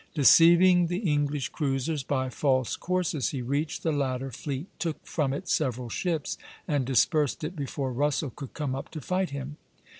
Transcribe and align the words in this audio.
Deceiving 0.15 0.87
the 0.87 0.97
English 0.97 1.49
cruisers 1.49 2.01
by 2.01 2.27
false 2.27 2.75
courses, 2.75 3.29
he 3.29 3.43
reached 3.43 3.83
the 3.83 3.91
latter 3.91 4.31
fleet, 4.31 4.65
took 4.79 5.05
from 5.05 5.31
it 5.31 5.47
several 5.47 5.89
ships, 5.89 6.39
and 6.67 6.85
dispersed 6.85 7.43
it 7.43 7.55
before 7.55 7.93
Russell 7.93 8.31
could 8.31 8.55
come 8.55 8.73
up 8.73 8.89
to 8.89 8.99
fight 8.99 9.29
him. 9.29 9.57